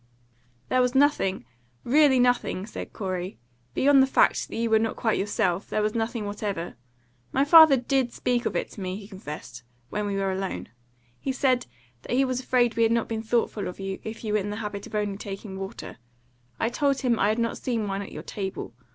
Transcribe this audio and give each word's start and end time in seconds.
"There 0.69 0.81
was 0.81 0.95
nothing 0.95 1.45
really 1.83 2.17
nothing," 2.19 2.65
said 2.65 2.91
Corey. 2.91 3.37
"Beyond 3.75 4.01
the 4.01 4.07
fact 4.07 4.47
that 4.47 4.55
you 4.55 4.67
were 4.71 4.79
not 4.79 4.95
quite 4.95 5.19
yourself, 5.19 5.69
there 5.69 5.83
was 5.83 5.93
nothing 5.93 6.25
whatever. 6.25 6.73
My 7.31 7.45
father 7.45 7.77
DID 7.77 8.11
speak 8.11 8.47
of 8.47 8.55
it 8.55 8.71
to 8.71 8.81
me," 8.81 8.95
he 8.95 9.07
confessed, 9.07 9.61
"when 9.91 10.07
we 10.07 10.15
were 10.15 10.31
alone. 10.31 10.69
He 11.19 11.31
said 11.31 11.67
that 12.01 12.15
he 12.15 12.25
was 12.25 12.39
afraid 12.39 12.75
we 12.75 12.81
had 12.81 12.91
not 12.91 13.07
been 13.09 13.21
thoughtful 13.21 13.67
of 13.67 13.79
you, 13.79 13.99
if 14.03 14.23
you 14.23 14.33
were 14.33 14.39
in 14.39 14.49
the 14.49 14.55
habit 14.55 14.87
of 14.87 15.17
taking 15.19 15.51
only 15.51 15.61
water; 15.61 15.97
I 16.59 16.69
told 16.69 17.01
him 17.01 17.19
I 17.19 17.29
had 17.29 17.37
not 17.37 17.59
seen 17.59 17.87
wine 17.87 18.01
at 18.01 18.11
your 18.11 18.23
table. 18.23 18.73